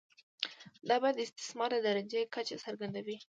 دا 0.87 0.95
بیه 1.01 1.11
د 1.15 1.19
استثمار 1.27 1.69
د 1.73 1.77
درجې 1.87 2.21
کچه 2.33 2.55
څرګندوي 2.65 3.17